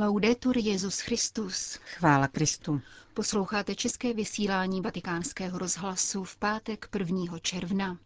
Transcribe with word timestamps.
Laudetur 0.00 0.58
Jezus 0.58 1.00
Christus. 1.00 1.78
Chvála 1.98 2.28
Kristu. 2.28 2.80
Posloucháte 3.14 3.74
české 3.74 4.14
vysílání 4.14 4.80
Vatikánského 4.80 5.58
rozhlasu 5.58 6.24
v 6.24 6.36
pátek 6.36 6.88
1. 6.98 7.38
června. 7.42 7.98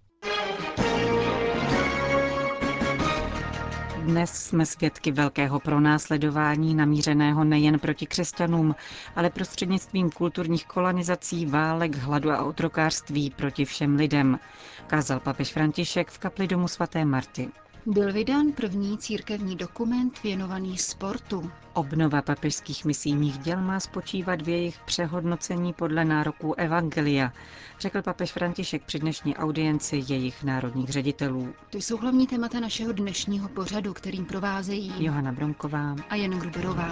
Dnes 4.02 4.30
jsme 4.46 4.66
svědky 4.66 5.12
velkého 5.12 5.60
pronásledování 5.60 6.75
namířeného 6.75 7.45
nejen 7.45 7.79
proti 7.79 8.06
křesťanům, 8.06 8.74
ale 9.16 9.30
prostřednictvím 9.30 10.11
kulturních 10.11 10.66
kolonizací, 10.66 11.46
válek, 11.46 11.95
hladu 11.95 12.30
a 12.30 12.45
otrokářství 12.45 13.30
proti 13.30 13.64
všem 13.64 13.96
lidem, 13.96 14.38
kázal 14.86 15.20
papež 15.20 15.52
František 15.52 16.11
v 16.11 16.18
kapli 16.18 16.46
domu 16.46 16.68
svaté 16.68 17.04
Marty. 17.04 17.50
Byl 17.87 18.12
vydán 18.12 18.53
první 18.53 18.99
církevní 18.99 19.57
dokument 19.57 20.23
věnovaný 20.23 20.79
sportu. 20.79 21.51
Obnova 21.75 22.23
papežských 22.23 22.85
misijních 22.85 23.39
děl 23.39 23.61
má 23.61 23.81
spočívat 23.81 24.43
v 24.43 24.49
jejich 24.49 24.79
přehodnocení 24.85 25.73
podle 25.73 26.04
nároků 26.04 26.54
Evangelia, 26.54 27.32
řekl 27.81 28.03
papež 28.03 28.32
František 28.32 28.82
při 28.85 28.99
dnešní 28.99 29.37
audienci 29.37 30.04
jejich 30.09 30.43
národních 30.45 30.89
ředitelů. 30.89 31.54
To 31.71 31.79
jsou 31.79 31.96
hlavní 31.96 32.27
témata 32.27 32.61
našeho 32.61 32.92
dnešního 32.92 33.48
pořadu, 33.48 33.92
kterým 33.92 34.25
provázejí 34.25 34.92
Johana 35.05 35.33
Bromková 35.33 35.97
a 36.11 36.14
Jan 36.14 36.39
Gruberová. 36.39 36.91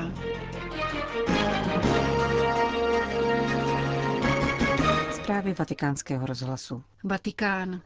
Zprávy 5.11 5.55
vatikánského 5.59 6.27
rozhlasu. 6.27 6.83
Vatikán. 7.05 7.81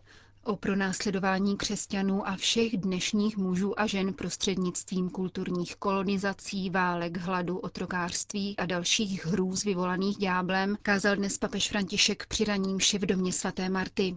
O 0.47 0.57
pronásledování 0.57 1.57
křesťanů 1.57 2.29
a 2.29 2.37
všech 2.37 2.77
dnešních 2.77 3.37
mužů 3.37 3.81
a 3.81 3.87
žen 3.87 4.13
prostřednictvím 4.15 5.11
kulturních 5.11 5.77
kolonizací, 5.77 6.71
válek, 6.71 7.17
hladu, 7.17 7.59
otrokářství 7.59 8.57
a 8.57 8.67
dalších 8.67 9.27
hrůz 9.27 9.65
vyvolaných 9.65 10.17
dňáblem 10.17 10.77
kázal 10.83 11.17
dnes 11.17 11.39
papež 11.39 11.69
František 11.69 12.27
při 12.27 12.45
raním 12.45 12.79
v 12.79 13.07
domě 13.07 13.33
svaté 13.33 13.69
Marty. 13.69 14.17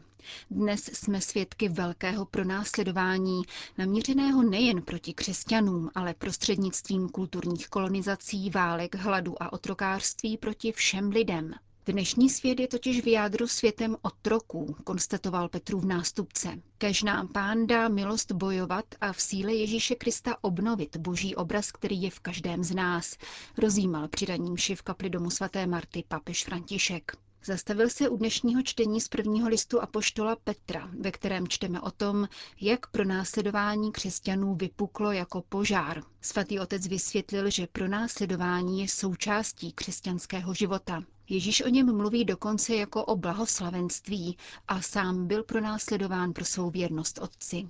Dnes 0.52 0.84
jsme 0.94 1.22
svědky 1.22 1.70
velkého 1.70 2.26
pronásledování, 2.26 3.42
namířeného 3.78 4.44
nejen 4.44 4.82
proti 4.82 5.14
křesťanům, 5.14 5.90
ale 5.96 6.14
prostřednictvím 6.14 7.10
kulturních 7.10 7.68
kolonizací, 7.70 8.50
válek, 8.50 8.96
hladu 8.96 9.44
a 9.44 9.54
otrokářství 9.54 10.38
proti 10.38 10.72
všem 10.72 11.10
lidem. 11.10 11.54
Dnešní 11.88 12.30
svět 12.30 12.60
je 12.60 12.68
totiž 12.68 13.02
v 13.02 13.08
jádru 13.08 13.48
světem 13.48 13.98
otroků, 14.02 14.76
konstatoval 14.84 15.50
Petrův 15.50 15.84
nástupce. 15.84 16.62
Kež 16.78 17.04
nám 17.04 17.28
pán 17.28 17.68
dá 17.68 17.88
milost 17.88 18.32
bojovat 18.32 18.86
a 19.02 19.14
v 19.14 19.22
síle 19.22 19.54
Ježíše 19.54 19.96
Krista 19.96 20.36
obnovit 20.44 20.98
boží 20.98 21.36
obraz, 21.36 21.72
který 21.72 22.02
je 22.02 22.12
v 22.12 22.20
každém 22.20 22.64
z 22.64 22.76
nás, 22.76 23.18
rozjímal 23.58 24.08
při 24.08 24.26
raním 24.26 24.56
v 24.76 24.82
kapli 24.82 25.10
domu 25.10 25.30
svaté 25.30 25.68
Marty 25.68 26.04
papež 26.08 26.46
František. 26.46 27.12
Zastavil 27.46 27.90
se 27.90 28.10
u 28.10 28.18
dnešního 28.18 28.64
čtení 28.64 29.02
z 29.02 29.08
prvního 29.08 29.50
listu 29.50 29.82
Apoštola 29.82 30.36
Petra, 30.44 30.90
ve 31.00 31.12
kterém 31.12 31.48
čteme 31.48 31.82
o 31.82 31.92
tom, 31.92 32.28
jak 32.62 32.88
pronásledování 32.88 33.92
křesťanů 33.92 34.56
vypuklo 34.56 35.12
jako 35.12 35.42
požár. 35.50 36.04
Svatý 36.22 36.60
otec 36.60 36.88
vysvětlil, 36.88 37.50
že 37.50 37.68
pronásledování 37.68 38.82
je 38.82 38.88
součástí 38.88 39.72
křesťanského 39.72 40.54
života. 40.54 41.04
Ježíš 41.30 41.62
o 41.66 41.68
něm 41.70 41.98
mluví 41.98 42.26
dokonce 42.26 42.76
jako 42.76 43.06
o 43.06 43.16
blahoslavenství 43.16 44.38
a 44.68 44.82
sám 44.82 45.28
byl 45.28 45.44
pronásledován 45.44 46.34
pro 46.34 46.46
svou 46.46 46.70
věrnost 46.70 47.20
otci. 47.20 47.68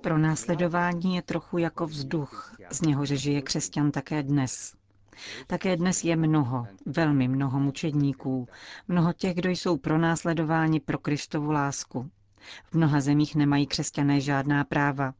Pronásledování 0.00 1.14
je 1.14 1.22
trochu 1.22 1.58
jako 1.58 1.86
vzduch, 1.86 2.56
z 2.70 2.80
něhož 2.80 3.08
žije 3.08 3.42
křesťan 3.42 3.90
také 3.90 4.22
dnes. 4.22 4.74
Také 5.46 5.76
dnes 5.76 6.04
je 6.04 6.16
mnoho, 6.16 6.66
velmi 6.86 7.28
mnoho 7.28 7.60
mučedníků, 7.60 8.48
mnoho 8.88 9.12
těch, 9.12 9.34
kdo 9.34 9.50
jsou 9.50 9.76
pronásledováni 9.76 10.80
pro 10.80 10.98
Kristovu 10.98 11.50
lásku. 11.50 12.10
V 12.64 12.74
mnoha 12.74 13.00
zemích 13.00 13.34
nemají 13.36 13.66
křesťané 13.66 14.20
žádná 14.20 14.64
práva. 14.64 15.14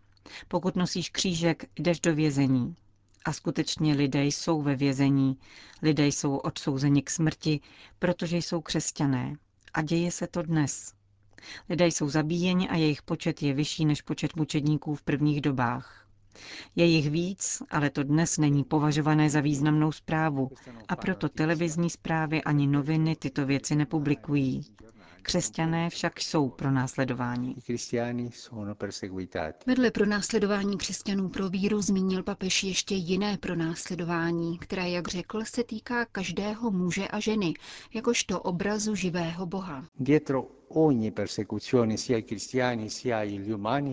Pokud 0.48 0.76
nosíš 0.76 1.10
křížek, 1.10 1.64
jdeš 1.78 2.00
do 2.00 2.14
vězení. 2.14 2.76
A 3.24 3.32
skutečně 3.32 3.94
lidé 3.94 4.24
jsou 4.24 4.62
ve 4.62 4.76
vězení, 4.76 5.38
lidé 5.82 6.06
jsou 6.06 6.36
odsouzeni 6.36 7.02
k 7.02 7.10
smrti, 7.10 7.60
protože 7.98 8.36
jsou 8.36 8.60
křesťané. 8.60 9.36
A 9.74 9.82
děje 9.82 10.10
se 10.10 10.26
to 10.26 10.42
dnes. 10.42 10.94
Lidé 11.68 11.86
jsou 11.86 12.08
zabíjeni 12.08 12.68
a 12.68 12.76
jejich 12.76 13.02
počet 13.02 13.42
je 13.42 13.54
vyšší 13.54 13.84
než 13.84 14.02
počet 14.02 14.36
mučedníků 14.36 14.94
v 14.94 15.02
prvních 15.02 15.40
dobách. 15.40 16.06
Je 16.76 16.84
jich 16.84 17.10
víc, 17.10 17.62
ale 17.70 17.90
to 17.90 18.02
dnes 18.02 18.38
není 18.38 18.64
považované 18.64 19.30
za 19.30 19.40
významnou 19.40 19.92
zprávu 19.92 20.50
a 20.88 20.96
proto 20.96 21.28
televizní 21.28 21.90
zprávy 21.90 22.42
ani 22.42 22.66
noviny 22.66 23.16
tyto 23.16 23.46
věci 23.46 23.76
nepublikují. 23.76 24.60
Křesťané 25.24 25.90
však 25.90 26.20
jsou 26.20 26.48
pro 26.48 26.70
následování. 26.70 27.56
Vedle 29.66 29.90
pronásledování 29.90 30.76
křesťanů 30.78 31.28
pro 31.28 31.48
víru 31.48 31.82
zmínil 31.82 32.22
papež 32.22 32.64
ještě 32.64 32.94
jiné 32.94 33.38
pronásledování, 33.38 34.58
které, 34.58 34.90
jak 34.90 35.08
řekl, 35.08 35.44
se 35.44 35.64
týká 35.64 36.04
každého 36.04 36.70
muže 36.70 37.08
a 37.08 37.20
ženy, 37.20 37.54
jakožto 37.94 38.40
obrazu 38.40 38.94
živého 38.94 39.46
Boha. 39.46 39.84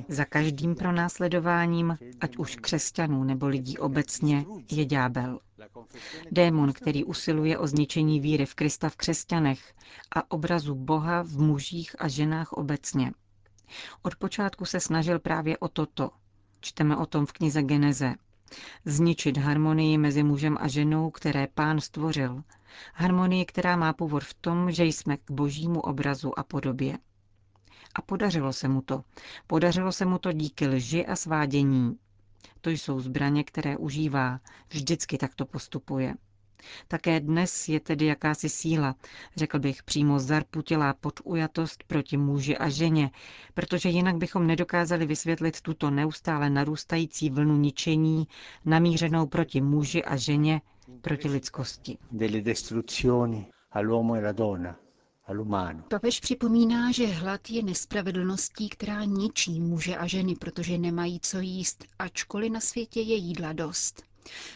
Za 0.08 0.25
každým 0.25 0.75
pronásledováním, 0.75 1.98
ať 2.22 2.38
už 2.38 2.56
křesťanů 2.56 3.24
nebo 3.24 3.48
lidí 3.48 3.78
obecně, 3.78 4.46
je 4.72 4.86
ďábel. 4.86 5.40
Démon, 6.32 6.74
který 6.74 7.04
usiluje 7.04 7.58
o 7.58 7.68
zničení 7.68 8.20
víry 8.20 8.46
v 8.46 8.56
Krista 8.56 8.90
v 8.90 8.96
křesťanech 8.96 9.74
a 10.16 10.32
obrazu 10.32 10.76
Boha 10.76 11.22
v 11.24 11.38
mužích 11.42 11.96
a 12.00 12.08
ženách 12.08 12.54
obecně. 12.54 13.12
Od 14.02 14.16
počátku 14.16 14.66
se 14.66 14.80
snažil 14.80 15.20
právě 15.20 15.58
o 15.58 15.68
toto. 15.68 16.10
Čteme 16.62 16.98
o 16.98 17.06
tom 17.06 17.26
v 17.26 17.32
knize 17.32 17.64
Geneze. 17.64 18.14
Zničit 18.86 19.38
harmonii 19.38 19.98
mezi 19.98 20.24
mužem 20.24 20.58
a 20.60 20.68
ženou, 20.68 21.12
které 21.12 21.48
pán 21.48 21.82
stvořil. 21.82 22.44
Harmonii, 22.94 23.46
která 23.46 23.76
má 23.76 23.94
původ 23.94 24.24
v 24.24 24.34
tom, 24.34 24.72
že 24.72 24.84
jsme 24.86 25.18
k 25.18 25.32
božímu 25.32 25.80
obrazu 25.82 26.40
a 26.40 26.44
podobě. 26.44 26.98
A 27.96 28.02
podařilo 28.02 28.54
se 28.54 28.68
mu 28.68 28.82
to. 28.82 29.04
Podařilo 29.48 29.92
se 29.92 30.06
mu 30.06 30.18
to 30.18 30.32
díky 30.32 30.68
lži 30.68 31.06
a 31.06 31.16
svádění. 31.16 31.98
To 32.62 32.69
jsou 32.69 33.00
zbraně, 33.00 33.44
které 33.44 33.78
užívá. 33.78 34.40
Vždycky 34.69 35.18
takto 35.18 35.46
postupuje. 35.46 36.13
Také 36.88 37.19
dnes 37.19 37.69
je 37.69 37.79
tedy 37.79 38.06
jakási 38.06 38.50
síla, 38.50 38.96
řekl 39.35 39.59
bych 39.59 39.84
přímo 39.84 40.19
zarputilá 40.19 40.94
podujatost 40.94 41.84
proti 41.84 42.18
muži 42.18 42.57
a 42.57 42.69
ženě, 42.69 43.12
protože 43.53 43.90
jinak 43.90 44.16
bychom 44.18 44.47
nedokázali 44.47 45.06
vysvětlit 45.06 45.62
tuto 45.62 45.90
neustále 45.90 46.50
narůstající 46.50 47.30
vlnu 47.30 47.57
ničení 47.57 48.28
namířenou 48.66 49.25
proti 49.28 49.62
muži 49.62 50.03
a 50.03 50.16
ženě, 50.16 50.62
proti 51.01 51.28
lidskosti. 51.28 51.97
Papež 55.90 56.19
připomíná, 56.19 56.92
že 56.92 57.08
hlad 57.08 57.50
je 57.50 57.64
nespravedlností, 57.64 58.69
která 58.69 59.03
ničí 59.03 59.59
muže 59.62 59.97
a 59.97 60.08
ženy, 60.08 60.36
protože 60.36 60.78
nemají 60.78 61.19
co 61.19 61.40
jíst, 61.40 61.86
ačkoliv 62.00 62.52
na 62.52 62.59
světě 62.59 63.02
je 63.02 63.16
jídla 63.16 63.53
dost. 63.53 64.03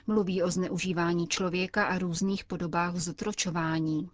Mluví 0.07 0.43
o 0.43 0.51
zneužívání 0.51 1.27
člověka 1.27 1.85
a 1.85 1.97
různých 1.97 2.45
podobách 2.45 2.95
zotročování. 2.95 4.09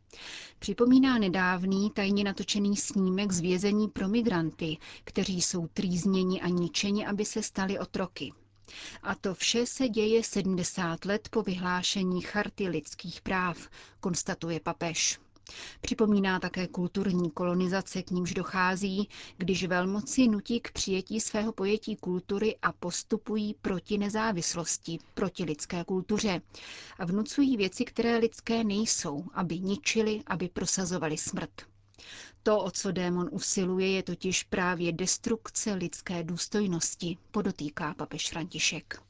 Připomíná 0.60 1.18
nedávný 1.18 1.90
tajně 1.90 2.24
natočený 2.24 2.78
snímek 2.78 3.32
z 3.32 3.40
vězení 3.40 3.88
pro 3.88 4.08
migranty, 4.08 4.78
kteří 5.04 5.42
jsou 5.42 5.68
trýzněni 5.68 6.42
a 6.42 6.48
ničeni, 6.48 7.06
aby 7.06 7.26
se 7.26 7.44
stali 7.44 7.80
otroky. 7.80 8.34
A 9.04 9.16
to 9.16 9.34
vše 9.36 9.66
se 9.66 9.90
děje 9.90 10.24
70 10.24 11.06
let 11.06 11.30
po 11.32 11.42
vyhlášení 11.42 12.22
Charty 12.22 12.68
lidských 12.68 13.22
práv, 13.22 13.70
konstatuje 14.00 14.60
papež. 14.60 15.20
Připomíná 15.82 16.40
také 16.40 16.68
kulturní 16.68 17.32
kolonizace, 17.32 18.02
k 18.04 18.12
nímž 18.12 18.34
dochází, 18.34 19.10
když 19.38 19.66
velmoci 19.66 20.28
nutí 20.28 20.60
k 20.60 20.72
přijetí 20.72 21.20
svého 21.22 21.52
pojetí 21.52 21.96
kultury 21.96 22.56
a 22.62 22.72
postupují 22.72 23.56
proti 23.62 23.98
nezávislosti, 23.98 25.00
proti 25.14 25.44
lidské 25.44 25.84
kultuře 25.84 26.42
a 27.00 27.06
vnucují 27.06 27.58
věci, 27.58 27.86
které 27.86 28.18
lidské 28.18 28.64
nejsou, 28.64 29.24
aby 29.34 29.60
ničili, 29.60 30.22
aby 30.28 30.50
prosazovali 30.50 31.18
smrt. 31.18 31.62
To, 32.44 32.60
o 32.64 32.72
co 32.72 32.92
démon 32.92 33.30
usiluje, 33.32 33.92
je 33.92 34.04
totiž 34.04 34.44
právě 34.44 34.92
destrukce 34.92 35.74
lidské 35.74 36.24
důstojnosti, 36.24 37.18
podotýká 37.32 37.94
papež 37.94 38.30
František. 38.30 39.02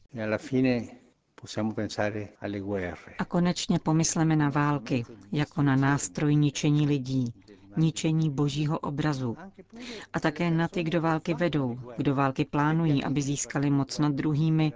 A 3.19 3.25
konečně 3.25 3.79
pomysleme 3.79 4.35
na 4.35 4.49
války, 4.49 5.05
jako 5.31 5.61
na 5.61 5.75
nástroj 5.75 6.35
ničení 6.35 6.88
lidí, 6.88 7.33
ničení 7.77 8.29
božího 8.29 8.79
obrazu. 8.79 9.38
A 10.13 10.19
také 10.19 10.51
na 10.51 10.67
ty, 10.67 10.83
kdo 10.83 11.01
války 11.01 11.33
vedou, 11.33 11.79
kdo 11.97 12.15
války 12.15 12.45
plánují, 12.45 13.03
aby 13.03 13.21
získali 13.21 13.69
moc 13.69 13.99
nad 13.99 14.13
druhými, 14.13 14.73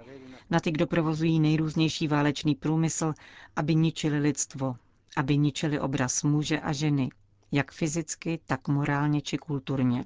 na 0.50 0.60
ty, 0.60 0.70
kdo 0.70 0.86
provozují 0.86 1.40
nejrůznější 1.40 2.08
válečný 2.08 2.54
průmysl, 2.54 3.14
aby 3.56 3.74
ničili 3.74 4.18
lidstvo, 4.18 4.76
aby 5.16 5.36
ničili 5.36 5.80
obraz 5.80 6.22
muže 6.22 6.60
a 6.60 6.72
ženy, 6.72 7.08
jak 7.52 7.72
fyzicky, 7.72 8.40
tak 8.46 8.68
morálně 8.68 9.20
či 9.20 9.38
kulturně. 9.38 10.04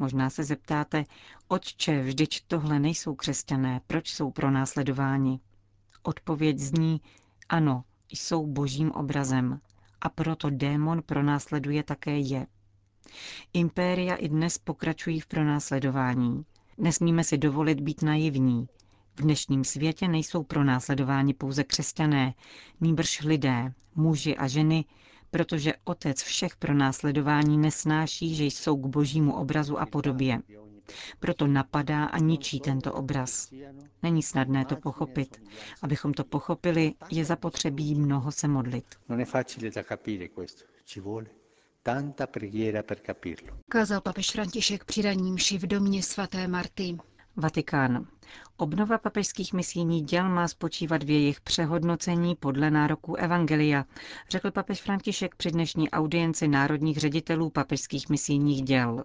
Možná 0.00 0.30
se 0.30 0.44
zeptáte, 0.44 1.04
otče, 1.48 2.02
vždyť 2.02 2.40
tohle 2.46 2.78
nejsou 2.78 3.14
křesťané, 3.14 3.80
proč 3.86 4.12
jsou 4.14 4.30
pro 4.30 4.50
následováni? 4.50 5.40
Odpověď 6.02 6.58
zní, 6.58 7.00
ano, 7.48 7.84
jsou 8.12 8.46
božím 8.46 8.90
obrazem 8.90 9.60
a 10.00 10.08
proto 10.08 10.50
démon 10.50 11.02
pronásleduje 11.02 11.82
také 11.82 12.18
je. 12.18 12.46
Impéria 13.52 14.14
i 14.14 14.28
dnes 14.28 14.58
pokračují 14.58 15.20
v 15.20 15.26
pronásledování. 15.26 16.44
Nesmíme 16.78 17.24
si 17.24 17.38
dovolit 17.38 17.80
být 17.80 18.02
naivní. 18.02 18.68
V 19.16 19.22
dnešním 19.22 19.64
světě 19.64 20.08
nejsou 20.08 20.42
pronásledováni 20.42 21.34
pouze 21.34 21.64
křesťané, 21.64 22.34
nýbrž 22.80 23.20
lidé, 23.22 23.72
muži 23.94 24.36
a 24.36 24.48
ženy, 24.48 24.84
protože 25.30 25.72
otec 25.84 26.22
všech 26.22 26.56
pronásledování 26.56 27.58
nesnáší, 27.58 28.34
že 28.34 28.44
jsou 28.44 28.76
k 28.76 28.86
božímu 28.86 29.34
obrazu 29.36 29.78
a 29.80 29.86
podobě. 29.86 30.38
Proto 31.18 31.46
napadá 31.46 32.04
a 32.04 32.18
ničí 32.18 32.60
tento 32.60 32.92
obraz. 32.92 33.52
Není 34.02 34.22
snadné 34.22 34.64
to 34.64 34.76
pochopit. 34.76 35.42
Abychom 35.82 36.12
to 36.14 36.24
pochopili, 36.24 36.92
je 37.10 37.24
zapotřebí 37.24 37.94
mnoho 37.94 38.32
se 38.32 38.48
modlit. 38.48 38.84
Kázal 43.70 44.00
papež 44.00 44.30
František 44.30 44.84
při 44.84 45.02
raním 45.02 45.36
v 45.36 45.66
domě 45.66 46.02
svaté 46.02 46.48
Marty. 46.48 46.96
Vatikán. 47.36 48.06
Obnova 48.56 48.98
papežských 48.98 49.52
misijních 49.52 50.02
děl 50.04 50.28
má 50.28 50.48
spočívat 50.48 51.02
v 51.02 51.10
jejich 51.10 51.40
přehodnocení 51.40 52.34
podle 52.36 52.70
nároků 52.70 53.14
Evangelia, 53.16 53.84
řekl 54.30 54.50
papež 54.50 54.82
František 54.82 55.34
při 55.34 55.50
dnešní 55.50 55.90
audienci 55.90 56.48
národních 56.48 56.96
ředitelů 56.98 57.50
papežských 57.50 58.08
misijních 58.08 58.62
děl. 58.62 59.04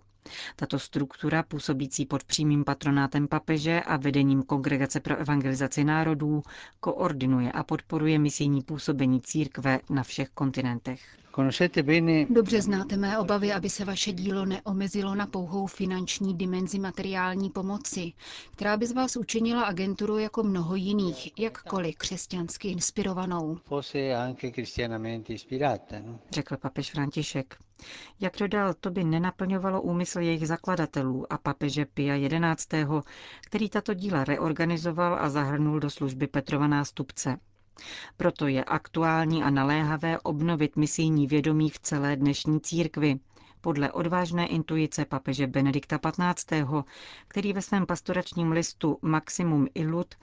Tato 0.56 0.80
struktura, 0.80 1.44
působící 1.44 2.06
pod 2.06 2.24
přímým 2.24 2.64
patronátem 2.64 3.28
papeže 3.28 3.82
a 3.82 3.98
vedením 3.98 4.44
Kongregace 4.44 5.00
pro 5.00 5.18
evangelizaci 5.18 5.84
národů, 5.84 6.44
koordinuje 6.80 7.52
a 7.52 7.64
podporuje 7.64 8.20
misijní 8.20 8.62
působení 8.62 9.22
církve 9.22 9.80
na 9.90 10.04
všech 10.04 10.30
kontinentech. 10.30 11.02
Dobře 12.30 12.62
znáte 12.62 12.98
mé 12.98 13.20
obavy, 13.20 13.54
aby 13.54 13.70
se 13.70 13.86
vaše 13.86 14.12
dílo 14.12 14.46
neomezilo 14.46 15.16
na 15.16 15.28
pouhou 15.28 15.68
finanční 15.68 16.34
dimenzi 16.38 16.80
materiální 16.80 17.50
pomoci, 17.50 18.14
která 18.52 18.78
by 18.78 18.88
z 18.88 18.92
vás 18.92 19.16
učinila 19.16 19.64
agenturu 19.64 20.18
jako 20.18 20.44
mnoho 20.44 20.76
jiných, 20.76 21.40
jakkoliv 21.40 21.96
křesťansky 21.98 22.68
inspirovanou. 22.68 23.58
No? 26.06 26.20
Řekl 26.32 26.58
papež 26.58 26.92
František. 26.92 27.58
Jak 28.20 28.38
dodal, 28.40 28.74
to 28.74 28.92
by 28.92 29.04
nenaplňovalo 29.04 29.82
úmysl 29.82 30.20
jejich 30.20 30.48
zakladatelů 30.48 31.34
a 31.34 31.38
papeže 31.38 31.86
Pia 31.86 32.30
XI., 32.56 32.86
který 33.42 33.70
tato 33.70 33.94
díla 33.94 34.24
reorganizoval 34.24 35.18
a 35.22 35.30
zahrnul 35.30 35.80
do 35.80 35.90
služby 35.90 36.28
Petrova 36.28 36.68
nástupce. 36.68 37.40
Proto 38.18 38.48
je 38.48 38.64
aktuální 38.64 39.44
a 39.44 39.50
naléhavé 39.50 40.20
obnovit 40.20 40.76
misijní 40.76 41.28
vědomí 41.28 41.70
v 41.70 41.80
celé 41.80 42.16
dnešní 42.16 42.62
církvi, 42.62 43.20
podle 43.62 43.92
odvážné 43.92 44.48
intuice 44.48 45.06
papeže 45.06 45.48
Benedikta 45.48 46.00
XV., 46.34 46.54
který 47.28 47.54
ve 47.54 47.62
svém 47.62 47.86
pastoračním 47.86 48.52
listu 48.52 48.98
Maximum 49.02 49.68
Illud 49.74 50.16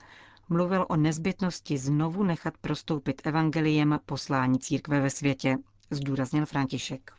mluvil 0.49 0.85
o 0.89 0.95
nezbytnosti 0.95 1.77
znovu 1.77 2.23
nechat 2.23 2.57
prostoupit 2.57 3.21
evangeliem 3.27 3.99
poslání 4.05 4.59
církve 4.59 5.01
ve 5.01 5.09
světě, 5.09 5.57
zdůraznil 5.91 6.45
František. 6.45 7.11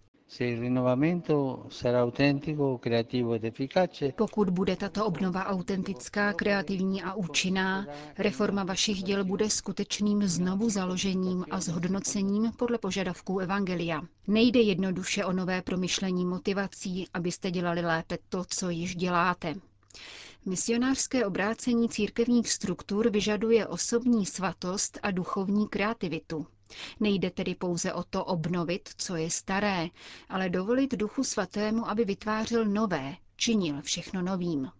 Pokud 4.16 4.50
bude 4.50 4.76
tato 4.76 5.06
obnova 5.06 5.44
autentická, 5.46 6.32
kreativní 6.32 7.02
a 7.02 7.14
účinná, 7.14 7.86
reforma 8.19 8.64
vašich 8.64 9.02
děl 9.02 9.25
bude 9.25 9.50
skutečným 9.50 10.22
znovu 10.28 10.70
založením 10.70 11.44
a 11.50 11.60
zhodnocením 11.60 12.52
podle 12.56 12.78
požadavků 12.78 13.38
Evangelia. 13.38 14.02
Nejde 14.26 14.60
jednoduše 14.60 15.25
o 15.25 15.32
nové 15.32 15.62
promyšlení 15.62 16.25
motivací, 16.26 17.06
abyste 17.14 17.50
dělali 17.50 17.81
lépe 17.81 18.19
to, 18.28 18.44
co 18.48 18.70
již 18.70 18.96
děláte. 18.96 19.54
Misionářské 20.46 21.26
obrácení 21.26 21.88
církevních 21.88 22.52
struktur 22.52 23.10
vyžaduje 23.10 23.66
osobní 23.66 24.26
svatost 24.26 24.98
a 25.02 25.10
duchovní 25.10 25.69
kreativitu. 25.69 26.46
Nejde 27.00 27.30
tedy 27.30 27.54
pouze 27.54 27.92
o 27.92 28.02
to 28.04 28.24
obnovit, 28.24 28.88
co 28.96 29.16
je 29.16 29.30
staré, 29.30 29.88
ale 30.28 30.50
dovolit 30.50 30.94
Duchu 30.94 31.24
Svatému, 31.24 31.88
aby 31.88 32.04
vytvářel 32.04 32.64
nové, 32.64 33.16
činil 33.36 33.82
všechno 33.82 34.22
novým. 34.22 34.70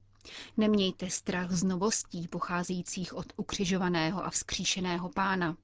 Nemějte 0.57 1.11
strach 1.11 1.51
z 1.53 1.65
novostí 1.65 2.29
pocházejících 2.29 3.15
od 3.15 3.27
ukřižovaného 3.37 4.25
a 4.25 4.31
vzkříšeného 4.31 5.09
pána. 5.09 5.57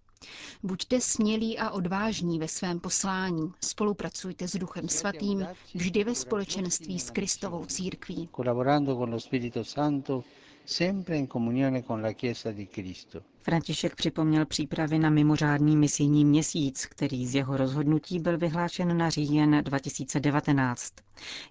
Buďte 0.62 1.00
smělí 1.00 1.58
a 1.58 1.70
odvážní 1.70 2.38
ve 2.38 2.48
svém 2.48 2.80
poslání. 2.80 3.52
Spolupracujte 3.64 4.48
s 4.48 4.56
Duchem 4.56 4.88
Svatým 4.88 5.46
vždy 5.74 6.04
ve 6.04 6.14
společenství 6.14 6.98
s 7.00 7.10
Kristovou 7.10 7.64
církví 7.64 8.28
sempre 10.70 11.16
in 11.16 11.26
comunione 11.26 11.82
con 11.82 12.00
la 12.00 12.12
Chiesa 12.12 12.52
di 12.52 12.68
Cristo. 12.68 13.22
František 13.42 13.94
připomněl 13.96 14.46
přípravy 14.46 14.98
na 14.98 15.10
mimořádný 15.10 15.76
misijní 15.76 16.24
měsíc, 16.24 16.86
který 16.86 17.26
z 17.26 17.34
jeho 17.34 17.56
rozhodnutí 17.56 18.18
byl 18.18 18.38
vyhlášen 18.38 18.96
na 18.98 19.10
říjen 19.10 19.60
2019. 19.64 20.92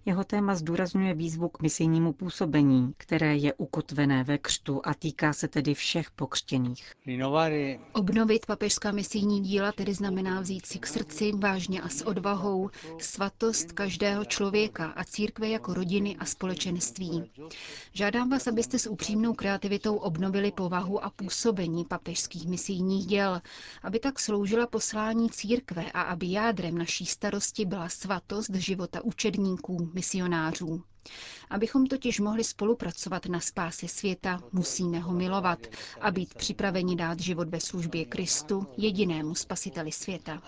Jeho 0.06 0.24
téma 0.24 0.56
zdůrazňuje 0.56 1.13
výzvu 1.13 1.50
k 1.50 1.62
misijnímu 1.62 2.13
působení, 2.13 2.94
které 2.97 3.36
je 3.38 3.53
ukotvené 3.53 4.24
ve 4.24 4.38
křtu 4.38 4.81
a 4.83 4.94
týká 4.94 5.33
se 5.33 5.47
tedy 5.47 5.74
všech 5.74 6.12
pokřtěných. 6.12 6.94
Obnovit 7.94 8.45
papežská 8.45 8.91
misijní 8.91 9.41
díla 9.41 9.71
tedy 9.71 9.94
znamená 9.94 10.41
vzít 10.41 10.65
si 10.65 10.80
k 10.80 10.88
srdci 10.88 11.31
vážně 11.38 11.81
a 11.81 11.89
s 11.89 12.01
odvahou 12.07 12.69
svatost 13.00 13.71
každého 13.71 14.25
člověka 14.25 14.86
a 14.86 15.03
církve 15.03 15.50
jako 15.50 15.74
rodiny 15.74 16.15
a 16.19 16.25
společenství. 16.25 17.31
Žádám 17.94 18.30
vás, 18.30 18.47
abyste 18.47 18.80
s 18.80 18.89
upřímnou 18.89 19.33
kreativitou 19.33 19.95
obnovili 19.95 20.51
povahu 20.51 21.03
a 21.03 21.09
působení 21.09 21.78
papežských 21.85 22.47
misijních 22.47 23.05
děl, 23.05 23.41
aby 23.83 24.00
tak 24.00 24.19
sloužila 24.19 24.67
poslání 24.67 25.29
církve 25.29 25.91
a 25.91 26.01
aby 26.01 26.31
jádrem 26.31 26.77
naší 26.77 27.05
starosti 27.05 27.65
byla 27.65 27.89
svatost 27.89 28.55
života 28.55 29.03
učedníků, 29.03 29.89
misionářů. 29.93 30.83
Abychom 31.50 31.86
totiž 31.88 32.19
mohli 32.19 32.43
spolupracovat 32.43 33.25
na 33.25 33.39
spáse 33.39 33.88
světa, 33.88 34.39
musíme 34.51 35.00
ho 35.00 35.13
milovat 35.13 35.67
a 36.01 36.12
být 36.12 36.33
připraveni 36.33 36.95
dát 36.95 37.19
život 37.19 37.50
ve 37.50 37.59
službě 37.59 38.05
Kristu, 38.05 38.67
jedinému 38.77 39.36
spasiteli 39.36 39.91
světa. 39.91 40.41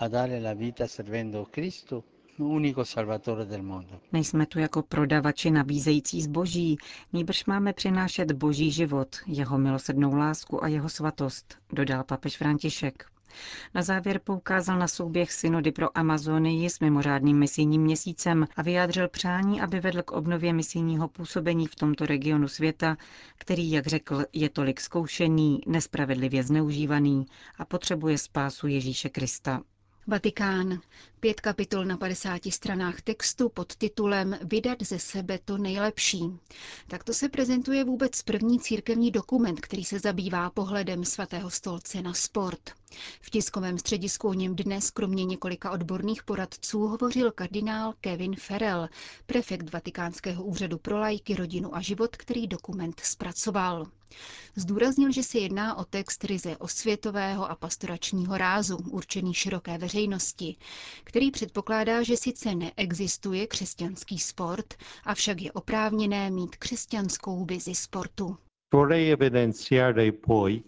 Nejsme 4.12 4.46
tu 4.46 4.58
jako 4.58 4.82
prodavači 4.82 5.50
nabízející 5.50 6.22
zboží, 6.22 6.76
nýbrž 7.12 7.44
máme 7.44 7.72
přinášet 7.72 8.32
boží 8.32 8.70
život, 8.70 9.16
jeho 9.26 9.58
milosrdnou 9.58 10.14
lásku 10.14 10.64
a 10.64 10.68
jeho 10.68 10.88
svatost, 10.88 11.58
dodal 11.72 12.04
papež 12.04 12.36
František. 12.36 13.12
Na 13.74 13.82
závěr 13.82 14.20
poukázal 14.24 14.78
na 14.78 14.88
souběh 14.88 15.32
synody 15.32 15.72
pro 15.72 15.98
Amazonii 15.98 16.70
s 16.70 16.80
mimořádným 16.80 17.38
misijním 17.38 17.82
měsícem 17.82 18.46
a 18.56 18.62
vyjádřil 18.62 19.08
přání, 19.08 19.60
aby 19.60 19.80
vedl 19.80 20.02
k 20.02 20.12
obnově 20.12 20.52
misijního 20.52 21.08
působení 21.08 21.66
v 21.66 21.74
tomto 21.74 22.06
regionu 22.06 22.48
světa, 22.48 22.96
který, 23.38 23.70
jak 23.70 23.86
řekl, 23.86 24.24
je 24.32 24.48
tolik 24.48 24.80
zkoušený, 24.80 25.60
nespravedlivě 25.66 26.42
zneužívaný 26.42 27.26
a 27.58 27.64
potřebuje 27.64 28.18
spásu 28.18 28.66
Ježíše 28.66 29.08
Krista. 29.08 29.60
Vatikán. 30.06 30.80
Pět 31.20 31.40
kapitol 31.40 31.84
na 31.84 31.96
50 31.96 32.40
stranách 32.50 33.02
textu 33.02 33.48
pod 33.48 33.76
titulem 33.76 34.38
Vydat 34.42 34.82
ze 34.82 34.98
sebe 34.98 35.38
to 35.44 35.58
nejlepší. 35.58 36.24
Takto 36.88 37.14
se 37.14 37.28
prezentuje 37.28 37.84
vůbec 37.84 38.22
první 38.22 38.60
církevní 38.60 39.10
dokument, 39.10 39.60
který 39.60 39.84
se 39.84 39.98
zabývá 39.98 40.50
pohledem 40.50 41.04
svatého 41.04 41.50
stolce 41.50 42.02
na 42.02 42.14
sport. 42.14 42.81
V 43.20 43.30
tiskovém 43.30 43.78
středisku 43.78 44.28
o 44.28 44.34
něm 44.34 44.56
dnes 44.56 44.90
kromě 44.90 45.24
několika 45.24 45.70
odborných 45.70 46.22
poradců 46.22 46.78
hovořil 46.78 47.32
kardinál 47.32 47.94
Kevin 48.00 48.36
Ferrell, 48.36 48.88
prefekt 49.26 49.72
Vatikánského 49.72 50.44
úřadu 50.44 50.78
pro 50.78 50.98
lajky, 50.98 51.34
rodinu 51.34 51.76
a 51.76 51.80
život, 51.80 52.16
který 52.16 52.46
dokument 52.46 53.00
zpracoval. 53.00 53.86
Zdůraznil, 54.56 55.12
že 55.12 55.22
se 55.22 55.38
jedná 55.38 55.76
o 55.78 55.84
text 55.84 56.24
ryze 56.24 56.56
osvětového 56.56 57.50
a 57.50 57.54
pastoračního 57.54 58.38
rázu, 58.38 58.76
určený 58.76 59.34
široké 59.34 59.78
veřejnosti, 59.78 60.56
který 61.04 61.30
předpokládá, 61.30 62.02
že 62.02 62.16
sice 62.16 62.54
neexistuje 62.54 63.46
křesťanský 63.46 64.18
sport, 64.18 64.74
avšak 65.04 65.40
je 65.40 65.52
oprávněné 65.52 66.30
mít 66.30 66.56
křesťanskou 66.56 67.44
vizi 67.44 67.74
sportu. 67.74 68.36
Vorrei 68.74 69.12
evidenziare 69.12 70.12
poi 70.12 70.62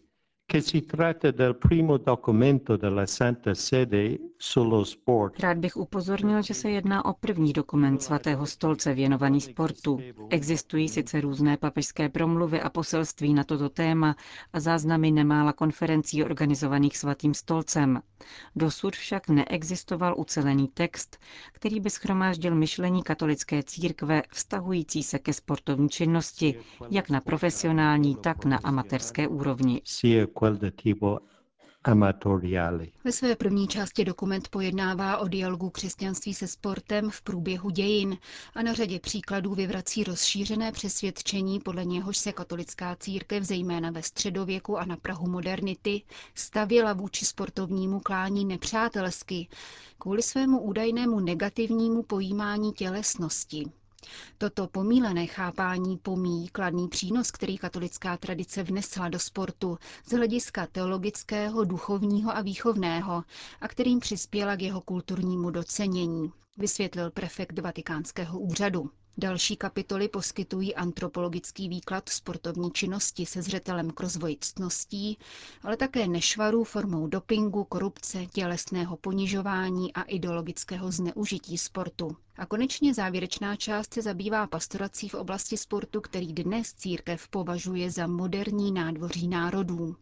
che 0.46 0.60
si 0.60 0.84
tratta 0.84 1.30
del 1.30 1.56
primo 1.56 1.96
documento 1.96 2.76
della 2.76 3.06
Santa 3.06 3.54
Sede 3.54 4.34
sullo 4.36 4.84
sport. 4.84 5.40
Rád 5.40 5.58
bych 5.58 5.76
upozornil, 5.76 6.42
že 6.42 6.54
se 6.54 6.70
jedná 6.70 7.04
o 7.04 7.12
první 7.12 7.52
dokument 7.52 8.02
svatého 8.02 8.46
stolce 8.46 8.94
věnovaný 8.94 9.40
sportu. 9.40 9.98
Existují 10.30 10.88
sice 10.88 11.20
různé 11.20 11.56
papežské 11.56 12.08
promluvy 12.08 12.60
a 12.60 12.70
poselství 12.70 13.34
na 13.34 13.44
toto 13.44 13.68
téma 13.68 14.16
a 14.52 14.60
záznamy 14.60 15.10
nemála 15.10 15.52
konferencí 15.52 16.24
organizovaných 16.24 16.98
svatým 16.98 17.34
stolcem. 17.34 18.00
Dosud 18.56 18.96
však 18.96 19.28
neexistoval 19.28 20.14
ucelený 20.18 20.68
text, 20.68 21.18
který 21.52 21.80
by 21.80 21.90
schromáždil 21.90 22.54
myšlení 22.54 23.02
katolické 23.02 23.62
církve 23.62 24.22
vztahující 24.32 25.02
se 25.02 25.18
ke 25.18 25.32
sportovní 25.32 25.88
činnosti, 25.88 26.54
jak 26.90 27.10
na 27.10 27.20
profesionální, 27.20 28.16
tak 28.16 28.44
na 28.44 28.60
amatérské 28.64 29.28
úrovni. 29.28 29.82
Ve 33.04 33.12
své 33.12 33.36
první 33.36 33.68
části 33.68 34.04
dokument 34.04 34.48
pojednává 34.48 35.18
o 35.18 35.28
dialogu 35.28 35.70
křesťanství 35.70 36.34
se 36.34 36.46
sportem 36.46 37.10
v 37.10 37.22
průběhu 37.22 37.70
dějin 37.70 38.18
a 38.54 38.62
na 38.62 38.72
řadě 38.72 39.00
příkladů 39.00 39.54
vyvrací 39.54 40.04
rozšířené 40.04 40.72
přesvědčení, 40.72 41.60
podle 41.60 41.84
něhož 41.84 42.16
se 42.16 42.32
katolická 42.32 42.96
církev, 42.96 43.44
zejména 43.44 43.90
ve 43.90 44.02
středověku 44.02 44.78
a 44.78 44.84
na 44.84 44.96
Prahu 44.96 45.30
modernity, 45.30 46.02
stavěla 46.34 46.92
vůči 46.92 47.24
sportovnímu 47.26 48.00
klání 48.00 48.44
nepřátelsky 48.44 49.48
kvůli 49.98 50.22
svému 50.22 50.60
údajnému 50.60 51.20
negativnímu 51.20 52.02
pojímání 52.02 52.72
tělesnosti. 52.72 53.64
Toto 54.38 54.66
pomílené 54.68 55.26
chápání 55.26 55.96
pomíjí 55.98 56.48
kladný 56.48 56.88
přínos, 56.88 57.30
který 57.30 57.58
katolická 57.58 58.16
tradice 58.16 58.62
vnesla 58.62 59.08
do 59.08 59.18
sportu 59.18 59.78
z 60.06 60.12
hlediska 60.12 60.66
teologického, 60.66 61.64
duchovního 61.64 62.36
a 62.36 62.40
výchovného 62.42 63.24
a 63.60 63.68
kterým 63.68 64.00
přispěla 64.00 64.56
k 64.56 64.62
jeho 64.62 64.80
kulturnímu 64.80 65.50
docenění, 65.50 66.32
vysvětlil 66.58 67.10
prefekt 67.10 67.58
Vatikánského 67.58 68.38
úřadu. 68.38 68.90
Další 69.18 69.56
kapitoly 69.56 70.08
poskytují 70.08 70.74
antropologický 70.74 71.68
výklad 71.68 72.08
sportovní 72.08 72.70
činnosti 72.72 73.26
se 73.26 73.42
zřetelem 73.42 73.90
k 73.90 74.00
rozvoji 74.00 74.36
ctností, 74.40 75.18
ale 75.62 75.76
také 75.76 76.08
nešvarů 76.08 76.64
formou 76.64 77.06
dopingu, 77.06 77.64
korupce, 77.64 78.26
tělesného 78.26 78.96
ponižování 78.96 79.92
a 79.92 80.02
ideologického 80.02 80.92
zneužití 80.92 81.58
sportu. 81.58 82.16
A 82.36 82.46
konečně 82.46 82.94
závěrečná 82.94 83.56
část 83.56 83.94
se 83.94 84.02
zabývá 84.02 84.46
pastorací 84.46 85.08
v 85.08 85.14
oblasti 85.14 85.56
sportu, 85.56 86.00
který 86.00 86.32
dnes 86.32 86.72
církev 86.72 87.28
považuje 87.28 87.90
za 87.90 88.06
moderní 88.06 88.72
nádvoří 88.72 89.28
národů. 89.28 89.96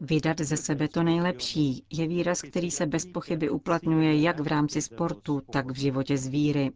Vydat 0.00 0.40
ze 0.40 0.56
sebe 0.56 0.88
to 0.88 1.02
nejlepší 1.02 1.84
je 1.90 2.08
výraz, 2.08 2.42
který 2.42 2.70
se 2.70 2.86
bez 2.86 3.06
pochyby 3.06 3.50
uplatňuje 3.50 4.20
jak 4.20 4.40
v 4.40 4.46
rámci 4.46 4.82
sportu, 4.82 5.42
tak 5.52 5.70
v 5.70 5.76
životě 5.76 6.18
zvíry. 6.18 6.70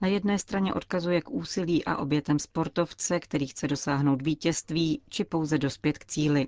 Na 0.00 0.08
jedné 0.08 0.38
straně 0.38 0.74
odkazuje 0.74 1.20
k 1.20 1.30
úsilí 1.30 1.84
a 1.84 1.96
obětem 1.96 2.38
sportovce, 2.38 3.20
který 3.20 3.46
chce 3.46 3.68
dosáhnout 3.68 4.22
vítězství 4.22 5.00
či 5.08 5.24
pouze 5.24 5.58
dospět 5.58 5.98
k 5.98 6.04
cíli. 6.04 6.46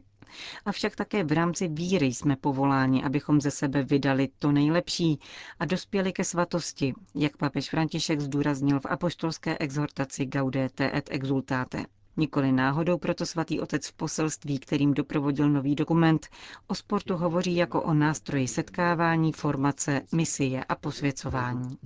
Avšak 0.64 0.97
také 0.97 1.25
v 1.25 1.33
rámci 1.33 1.69
víry 1.69 2.07
jsme 2.07 2.37
povoláni, 2.37 3.05
abychom 3.05 3.40
ze 3.40 3.50
sebe 3.50 3.83
vydali 3.83 4.28
to 4.38 4.52
nejlepší 4.52 5.19
a 5.59 5.64
dospěli 5.64 6.12
ke 6.12 6.25
svatosti, 6.25 6.95
jak 7.14 7.37
papež 7.37 7.71
František 7.71 8.21
zdůraznil 8.21 8.81
v 8.81 8.87
apoštolské 8.87 9.59
exhortaci 9.59 10.26
Gaudete 10.26 10.90
et 10.97 11.09
Exultate. 11.12 11.85
Nikoli 12.18 12.52
náhodou 12.52 12.98
proto 12.98 13.26
svatý 13.26 13.60
otec 13.60 13.87
v 13.88 13.92
poselství, 13.92 14.58
kterým 14.58 14.94
doprovodil 14.94 15.48
nový 15.48 15.75
dokument, 15.75 16.26
o 16.66 16.75
sportu 16.75 17.16
hovoří 17.16 17.56
jako 17.56 17.82
o 17.82 17.94
nástroji 17.94 18.48
setkávání, 18.48 19.32
formace, 19.32 20.00
misie 20.14 20.64
a 20.64 20.75
posvěcování. 20.75 21.78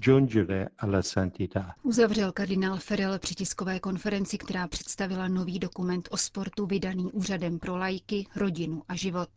Uzavřel 1.83 2.33
kardinál 2.33 2.77
Ferel 2.77 3.19
při 3.19 3.35
tiskové 3.35 3.81
konferenci, 3.81 4.39
která 4.39 4.69
představila 4.69 5.29
nový 5.29 5.59
dokument 5.59 6.09
o 6.11 6.17
sportu 6.17 6.67
vydaný 6.67 7.05
úřadem 7.13 7.59
pro 7.59 7.77
lajky, 7.77 8.27
rodinu 8.37 8.83
a 8.89 8.97
život. 8.97 9.29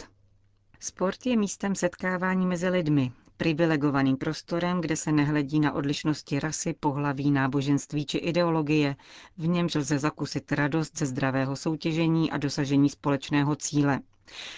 Sport 0.79 1.25
je 1.25 1.37
místem 1.37 1.75
setkávání 1.75 2.45
mezi 2.45 2.69
lidmi, 2.69 3.11
privilegovaným 3.37 4.17
prostorem, 4.17 4.81
kde 4.81 4.95
se 4.95 5.11
nehledí 5.11 5.59
na 5.59 5.73
odlišnosti 5.73 6.39
rasy, 6.39 6.73
pohlaví, 6.79 7.31
náboženství 7.31 8.05
či 8.05 8.17
ideologie, 8.17 8.95
v 9.37 9.47
němž 9.47 9.75
lze 9.75 9.99
zakusit 9.99 10.51
radost 10.51 10.97
ze 10.97 11.05
zdravého 11.05 11.55
soutěžení 11.55 12.31
a 12.31 12.37
dosažení 12.37 12.89
společného 12.89 13.55
cíle. 13.55 13.99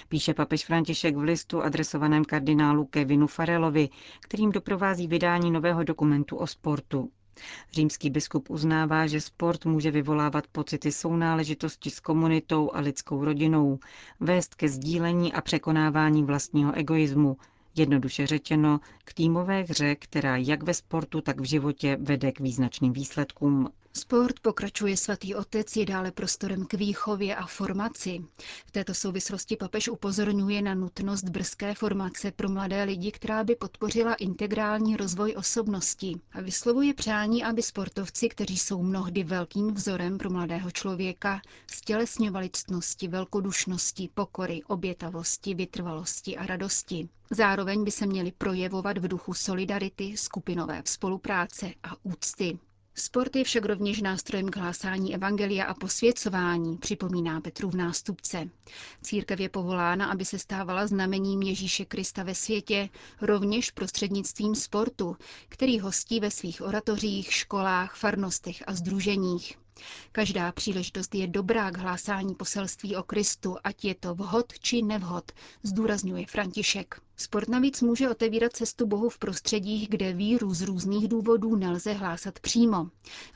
Píše 0.09 0.33
papež 0.33 0.65
František 0.65 1.15
v 1.15 1.19
listu 1.21 1.61
adresovaném 1.63 2.25
kardinálu 2.25 2.85
Kevinu 2.85 3.27
Farelovi, 3.27 3.89
kterým 4.21 4.51
doprovází 4.51 5.07
vydání 5.07 5.51
nového 5.51 5.83
dokumentu 5.83 6.35
o 6.37 6.47
sportu. 6.47 7.11
Římský 7.71 8.09
biskup 8.09 8.49
uznává, 8.49 9.07
že 9.07 9.21
sport 9.21 9.65
může 9.65 9.91
vyvolávat 9.91 10.47
pocity 10.47 10.91
sounáležitosti 10.91 11.89
s 11.89 11.99
komunitou 11.99 12.71
a 12.73 12.79
lidskou 12.79 13.25
rodinou, 13.25 13.79
vést 14.19 14.55
ke 14.55 14.69
sdílení 14.69 15.33
a 15.33 15.41
překonávání 15.41 16.23
vlastního 16.23 16.77
egoismu, 16.77 17.37
Jednoduše 17.77 18.27
řečeno, 18.27 18.79
k 19.05 19.13
týmové 19.13 19.61
hře, 19.61 19.95
která 19.95 20.37
jak 20.37 20.63
ve 20.63 20.73
sportu, 20.73 21.21
tak 21.21 21.39
v 21.41 21.43
životě 21.43 21.97
vede 22.01 22.31
k 22.31 22.39
význačným 22.39 22.93
výsledkům. 22.93 23.69
Sport, 23.97 24.39
pokračuje 24.39 24.97
svatý 24.97 25.35
otec, 25.35 25.75
je 25.75 25.85
dále 25.85 26.11
prostorem 26.11 26.65
k 26.65 26.73
výchově 26.73 27.35
a 27.35 27.45
formaci. 27.45 28.21
V 28.67 28.71
této 28.71 28.93
souvislosti 28.93 29.55
papež 29.57 29.89
upozorňuje 29.89 30.61
na 30.61 30.73
nutnost 30.75 31.23
brzké 31.23 31.73
formace 31.73 32.31
pro 32.31 32.49
mladé 32.49 32.83
lidi, 32.83 33.11
která 33.11 33.43
by 33.43 33.55
podpořila 33.55 34.13
integrální 34.13 34.97
rozvoj 34.97 35.33
osobnosti 35.37 36.15
a 36.31 36.41
vyslovuje 36.41 36.93
přání, 36.93 37.43
aby 37.43 37.61
sportovci, 37.63 38.29
kteří 38.29 38.57
jsou 38.57 38.83
mnohdy 38.83 39.23
velkým 39.23 39.73
vzorem 39.73 40.17
pro 40.17 40.29
mladého 40.29 40.71
člověka, 40.71 41.41
stělesňovali 41.71 42.49
ctnosti, 42.53 43.07
velkodušnosti, 43.07 44.09
pokory, 44.13 44.61
obětavosti, 44.67 45.53
vytrvalosti 45.53 46.37
a 46.37 46.45
radosti. 46.45 47.09
Zároveň 47.31 47.83
by 47.83 47.91
se 47.91 48.05
měli 48.05 48.31
projevovat 48.31 48.97
v 48.97 49.07
duchu 49.07 49.33
solidarity, 49.33 50.17
skupinové 50.17 50.81
spolupráce 50.85 51.73
a 51.83 51.95
úcty. 52.03 52.59
Sport 52.99 53.35
je 53.35 53.43
však 53.43 53.65
rovněž 53.65 54.01
nástrojem 54.01 54.49
k 54.49 54.57
hlásání 54.57 55.15
evangelia 55.15 55.65
a 55.65 55.73
posvěcování, 55.73 56.77
připomíná 56.77 57.41
Petru 57.41 57.69
v 57.69 57.75
nástupce. 57.75 58.49
Církev 59.01 59.39
je 59.39 59.49
povolána, 59.49 60.05
aby 60.11 60.25
se 60.25 60.39
stávala 60.39 60.87
znamením 60.87 61.41
Ježíše 61.41 61.85
Krista 61.85 62.23
ve 62.23 62.35
světě, 62.35 62.89
rovněž 63.21 63.71
prostřednictvím 63.71 64.55
sportu, 64.55 65.17
který 65.49 65.79
hostí 65.79 66.19
ve 66.19 66.31
svých 66.31 66.61
oratořích, 66.61 67.33
školách, 67.33 67.95
farnostech 67.95 68.63
a 68.67 68.73
združeních. 68.73 69.66
Každá 70.11 70.51
příležitost 70.51 71.15
je 71.15 71.27
dobrá 71.27 71.71
k 71.71 71.77
hlásání 71.77 72.35
poselství 72.35 72.95
o 72.95 73.03
Kristu, 73.03 73.57
ať 73.63 73.85
je 73.85 73.95
to 73.95 74.15
vhod 74.15 74.53
či 74.59 74.81
nevhod, 74.81 75.31
zdůrazňuje 75.63 76.25
František. 76.25 77.01
Sport 77.15 77.49
navíc 77.49 77.81
může 77.81 78.09
otevírat 78.09 78.53
cestu 78.53 78.87
Bohu 78.87 79.09
v 79.09 79.17
prostředích, 79.19 79.89
kde 79.89 80.13
víru 80.13 80.53
z 80.53 80.61
různých 80.61 81.07
důvodů 81.07 81.55
nelze 81.55 81.93
hlásat 81.93 82.39
přímo. 82.39 82.87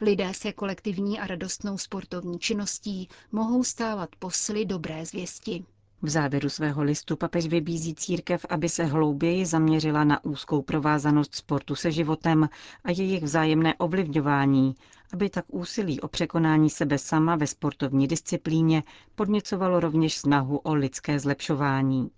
Lidé 0.02 0.34
se 0.34 0.54
kolektivní 0.54 1.20
a 1.20 1.28
radostnou 1.28 1.78
sportovní 1.78 2.40
činností 2.40 3.10
mohou 3.32 3.64
stávat 3.64 4.10
posly 4.20 4.66
dobré 4.66 5.06
zvěsti. 5.06 5.66
V 6.04 6.10
závěru 6.10 6.50
svého 6.50 6.84
listu 6.84 7.16
papež 7.16 7.48
vybízí 7.48 7.96
církev, 7.96 8.46
aby 8.50 8.70
se 8.70 8.84
hlouběji 8.86 9.46
zaměřila 9.46 10.04
na 10.04 10.24
úzkou 10.26 10.62
provázanost 10.62 11.36
sportu 11.36 11.76
se 11.76 11.92
životem 11.92 12.50
a 12.84 12.92
jejich 12.92 13.24
vzájemné 13.24 13.76
ovlivňování, 13.76 14.76
aby 15.14 15.30
tak 15.30 15.46
úsilí 15.48 16.02
o 16.02 16.08
překonání 16.08 16.70
sebe 16.70 16.98
sama 16.98 17.36
ve 17.36 17.48
sportovní 17.48 18.08
disciplíně 18.08 18.84
podněcovalo 19.16 19.80
rovněž 19.80 20.18
snahu 20.18 20.58
o 20.58 20.74
lidské 20.74 21.20
zlepšování. 21.20 22.10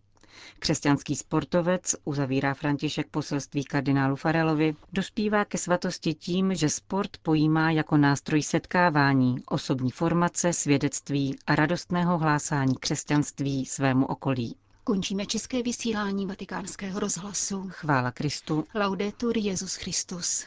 Křesťanský 0.60 1.16
sportovec, 1.16 1.96
uzavírá 2.04 2.54
František 2.54 3.08
poselství 3.08 3.64
kardinálu 3.64 4.16
Farelovi, 4.16 4.76
dospívá 4.94 5.46
ke 5.46 5.58
svatosti 5.58 6.14
tím, 6.14 6.56
že 6.56 6.70
sport 6.70 7.18
pojímá 7.18 7.72
jako 7.72 7.98
nástroj 7.98 8.44
setkávání, 8.44 9.36
osobní 9.46 9.92
formace, 9.92 10.54
svědectví 10.54 11.36
a 11.48 11.56
radostného 11.56 12.18
hlásání 12.18 12.76
křesťanství 12.76 13.66
svému 13.66 14.06
okolí. 14.06 14.56
Končíme 14.84 15.26
české 15.26 15.64
vysílání 15.64 16.26
vatikánského 16.26 17.00
rozhlasu. 17.00 17.70
Chvála 17.70 18.12
Kristu. 18.12 18.66
Laudetur 18.76 19.38
Jezus 19.38 19.76
Christus. 19.76 20.46